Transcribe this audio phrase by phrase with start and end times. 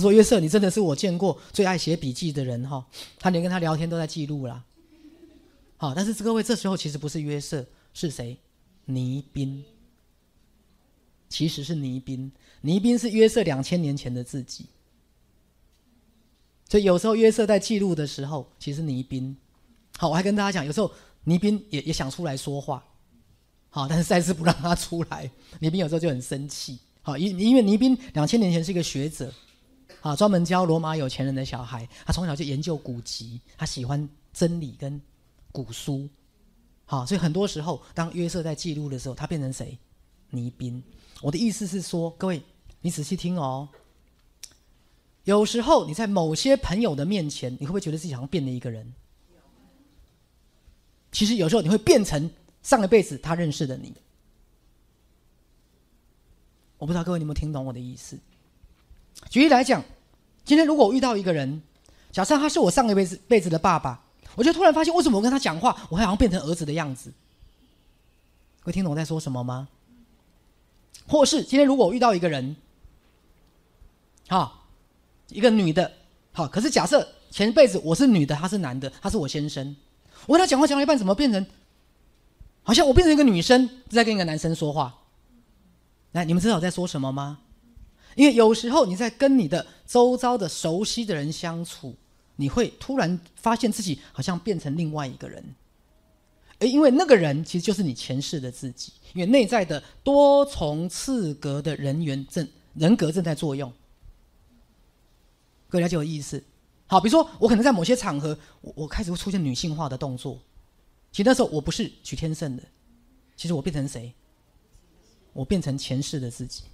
[0.00, 2.86] 说：“约瑟，你真的是我见过最爱写笔记的人哈。
[3.18, 4.64] 他连跟他聊天都在记录啦。
[5.76, 7.64] 好，但是各位这时候其实不是约瑟，
[7.94, 8.36] 是谁？
[8.86, 9.64] 倪斌。
[11.28, 12.32] 其实是倪斌，
[12.62, 14.66] 倪斌是约瑟两千年前的自己。
[16.68, 19.36] 所以有时候约瑟在记录的时候，其实倪斌。
[19.96, 20.90] 好，我还跟大家讲，有时候
[21.24, 22.84] 倪斌也也想出来说话，
[23.68, 25.30] 好，但是赛斯不让他出来。
[25.60, 26.78] 倪斌有时候就很生气。
[27.02, 29.32] 好，因因为倪斌两千年前是一个学者。”
[30.00, 31.88] 啊，专门教罗马有钱人的小孩。
[32.04, 35.00] 他从小就研究古籍，他喜欢真理跟
[35.52, 36.08] 古书。
[36.84, 39.78] 好，所以很多时候，当约瑟在记录的时候，他变成谁？
[40.30, 40.82] 倪斌。
[41.20, 42.42] 我的意思是说，各位，
[42.80, 43.68] 你仔细听哦。
[45.24, 48.92] 有时候你在某些朋友的面前，你会不会觉得自己好像变了一个人？
[51.12, 52.30] 其实有时候你会变成
[52.62, 53.92] 上一辈子他认识的你。
[56.78, 58.18] 我不知道各位有没有听懂我的意思。
[59.28, 59.82] 举例来讲，
[60.44, 61.62] 今天如果我遇到一个人，
[62.10, 64.02] 假设他是我上一辈子辈子的爸爸，
[64.34, 67.12] 我就突然发现，为什么我跟他讲话，我好像变成儿子的样子？
[68.62, 69.68] 会听懂我在说什么吗？
[71.06, 72.56] 或是今天如果我遇到一个人，
[74.28, 74.66] 好，
[75.28, 75.90] 一个女的，
[76.32, 79.74] 好，可是假设前辈子我是女的，他是男的，他是我先生，
[80.26, 81.44] 我跟他讲话讲到一半，怎么变成，
[82.62, 84.94] 好像我变成一个女生在跟一个男生说话？
[86.12, 87.38] 来，你们知道我在说什么吗？
[88.16, 91.94] 因为有时候你在跟你的周遭的熟悉的人相处，
[92.36, 95.44] 你会突然发现自己好像变成另外一个人，
[96.58, 103.72] 而因为那个人其实就是你前世的自己，因为内在的多重次格的人员正人格正在作用。
[105.68, 106.42] 各位了解我意思？
[106.86, 110.40] 好，比如说我可能在某些场合，我我开始会出现女性化的动作，
[111.12, 112.62] 其实那时候我不是许天胜的，
[113.36, 114.12] 其实我变成谁？
[115.32, 116.64] 我变成前世的自己。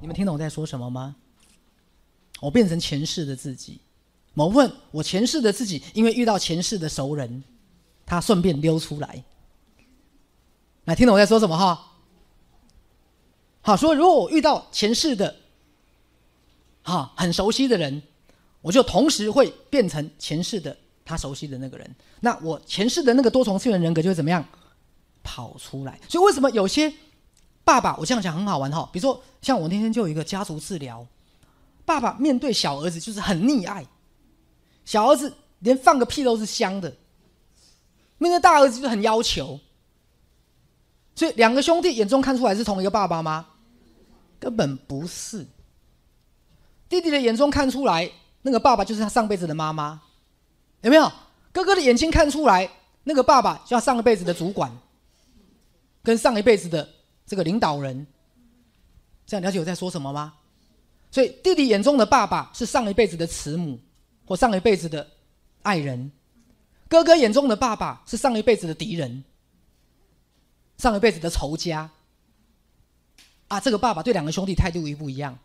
[0.00, 1.16] 你们听懂我在说什么吗？
[2.40, 3.80] 我变成前世的自己，
[4.34, 7.42] 某部分我前世的自己，因为遇到前世的熟人，
[8.04, 9.24] 他顺便溜出来。
[10.84, 11.92] 来，听懂我在说什么哈？
[13.62, 15.34] 好，所以如果我遇到前世的，
[16.82, 18.02] 哈，很熟悉的人，
[18.60, 21.96] 我就同时会变成前世的他熟悉的那个人。
[22.20, 24.46] 那我前世的那个多重次元人格就会怎么样
[25.24, 25.98] 跑出来？
[26.06, 26.92] 所以为什么有些？
[27.66, 28.88] 爸爸，我这样讲很好玩哈。
[28.92, 31.04] 比如说，像我那天就有一个家族治疗，
[31.84, 33.84] 爸爸面对小儿子就是很溺爱，
[34.84, 36.94] 小儿子连放个屁都是香的，
[38.18, 39.58] 面对大儿子就很要求。
[41.16, 43.48] 所以两个兄弟眼中看出来是同一个爸爸吗？
[44.38, 45.44] 根本不是。
[46.88, 48.08] 弟弟的眼中看出来，
[48.42, 50.00] 那个爸爸就是他上辈子的妈妈，
[50.82, 51.10] 有没有？
[51.50, 52.70] 哥哥的眼睛看出来，
[53.02, 54.70] 那个爸爸就要上一辈子的主管，
[56.04, 56.90] 跟上一辈子的。
[57.26, 58.06] 这个领导人，
[59.26, 60.34] 这样了解我在说什么吗？
[61.10, 63.80] 所以弟弟眼中的爸爸是上一辈子的慈母，
[64.24, 65.08] 或上一辈子的
[65.62, 66.10] 爱人；
[66.88, 69.24] 哥哥眼中的爸爸是上一辈子的敌人，
[70.78, 71.90] 上一辈子的仇家。
[73.48, 75.38] 啊，这个爸爸对两个兄弟态度一不一样？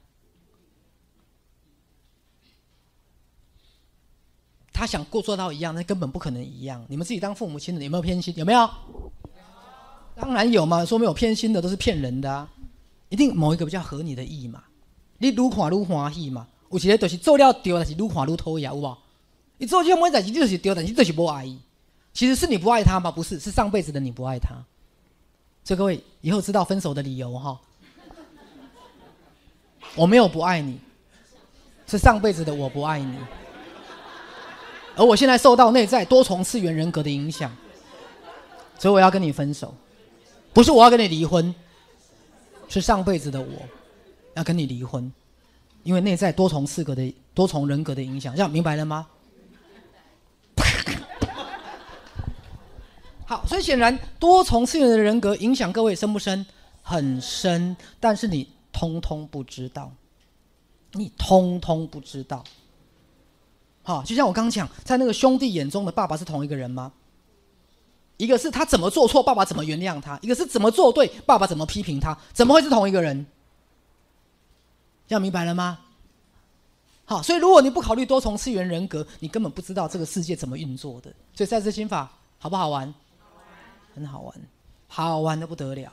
[4.74, 6.84] 他想过做到一样，那根本不可能一样。
[6.90, 8.34] 你们自己当父母亲的有没有偏心？
[8.36, 9.11] 有没有？
[10.22, 12.48] 当然有嘛，说没有偏心的都是骗人的啊！
[13.10, 14.64] 一定某一个比较合你的意嘛，
[15.18, 16.48] 你愈看愈欢喜嘛。
[16.70, 18.98] 有些就是做了对，但是愈看愈讨厌，有无？
[19.58, 21.46] 你做这么代志，你就是对，但是就是不爱。
[22.14, 23.12] 其实是你不爱他吗？
[23.12, 24.56] 不是，是上辈子的你不爱他。
[25.64, 27.60] 所以各位以后知道分手的理由哈。
[29.96, 30.80] 我没有不爱你，
[31.88, 33.18] 是上辈子的我不爱你，
[34.96, 37.52] 而我现在受到内在多重次元人格的影响，
[38.80, 39.76] 所以我要跟你分手。
[40.54, 41.54] 不是我要跟你离婚，
[42.68, 43.48] 是上辈子的我
[44.36, 45.12] 要跟你离婚，
[45.84, 49.08] 因为内在多重四格的多重人格的影响，这样明白了吗？
[53.26, 56.46] 好，所以显然多重次元的人格影响各位深不深？
[56.84, 59.94] 很深，但是你通通不知道，
[60.94, 62.44] 你通通不知道。
[63.84, 66.92] 好，就像我刚刚讲，在那个兄弟眼中的爸爸是同一个人吗？
[68.22, 72.16] 一个是他怎么做错，爸爸怎么原谅他；一个是怎么做对，爸爸怎么批评他。
[72.32, 73.26] 怎么会是同一个人？
[75.08, 75.80] 要明白了吗？
[77.06, 81.12] 好，所以如果你不考虑多重次元人格，你根本不知道这个世界怎么运作的。
[81.34, 82.94] 所以赛斯心法好不好玩？
[83.96, 84.36] 很好玩，
[84.88, 85.92] 好玩的不得了。